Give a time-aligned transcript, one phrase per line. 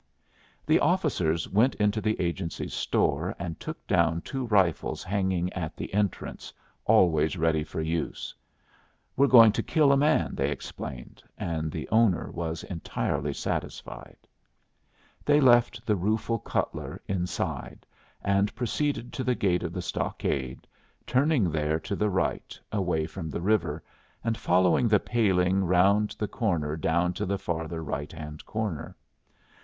[0.65, 5.93] The officers went into the agency store and took down two rifles hanging at the
[5.93, 6.51] entrance,
[6.85, 8.33] always ready for use.
[9.15, 14.17] "We're going to kill a man," they explained, and the owner was entirely satisfied.
[15.23, 17.85] They left the rueful Cutler inside,
[18.23, 20.65] and proceeded to the gate of the stockade,
[21.05, 23.83] turning there to the right, away from the river,
[24.23, 28.95] and following the paling round the corner down to the farther right hand corner.